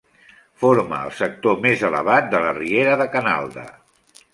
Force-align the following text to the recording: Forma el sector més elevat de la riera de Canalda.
Forma 0.63 1.01
el 1.09 1.13
sector 1.19 1.61
més 1.67 1.85
elevat 1.91 2.35
de 2.35 2.43
la 2.49 2.59
riera 2.61 3.01
de 3.05 3.11
Canalda. 3.19 3.73